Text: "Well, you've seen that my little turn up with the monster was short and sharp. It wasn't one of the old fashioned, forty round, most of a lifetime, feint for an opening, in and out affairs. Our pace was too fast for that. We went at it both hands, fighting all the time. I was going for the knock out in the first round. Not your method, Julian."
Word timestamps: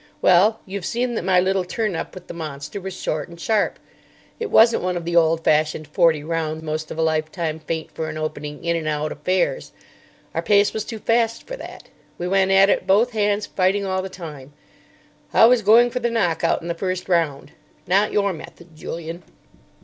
"Well, 0.19 0.61
you've 0.65 0.83
seen 0.87 1.13
that 1.13 1.21
my 1.23 1.39
little 1.39 1.63
turn 1.63 1.95
up 1.95 2.15
with 2.15 2.25
the 2.25 2.33
monster 2.33 2.81
was 2.81 2.99
short 2.99 3.29
and 3.29 3.39
sharp. 3.39 3.77
It 4.39 4.49
wasn't 4.49 4.81
one 4.81 4.97
of 4.97 5.05
the 5.05 5.15
old 5.15 5.43
fashioned, 5.43 5.87
forty 5.87 6.23
round, 6.23 6.63
most 6.63 6.89
of 6.89 6.97
a 6.97 7.03
lifetime, 7.03 7.59
feint 7.59 7.91
for 7.91 8.09
an 8.09 8.17
opening, 8.17 8.65
in 8.65 8.75
and 8.75 8.87
out 8.87 9.11
affairs. 9.11 9.73
Our 10.33 10.41
pace 10.41 10.73
was 10.73 10.85
too 10.85 10.97
fast 10.97 11.45
for 11.45 11.55
that. 11.55 11.89
We 12.17 12.27
went 12.27 12.49
at 12.49 12.67
it 12.71 12.87
both 12.87 13.11
hands, 13.11 13.45
fighting 13.45 13.85
all 13.85 14.01
the 14.01 14.09
time. 14.09 14.53
I 15.35 15.45
was 15.45 15.61
going 15.61 15.91
for 15.91 15.99
the 15.99 16.09
knock 16.09 16.43
out 16.43 16.63
in 16.63 16.67
the 16.67 16.73
first 16.73 17.07
round. 17.07 17.51
Not 17.85 18.11
your 18.11 18.33
method, 18.33 18.75
Julian." 18.75 19.21